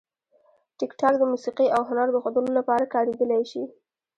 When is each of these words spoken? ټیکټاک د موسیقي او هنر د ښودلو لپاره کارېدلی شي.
ټیکټاک 0.79 1.13
د 1.19 1.23
موسیقي 1.31 1.67
او 1.75 1.81
هنر 1.89 2.07
د 2.11 2.17
ښودلو 2.23 2.51
لپاره 2.59 2.91
کارېدلی 2.93 3.41
شي. 3.51 3.63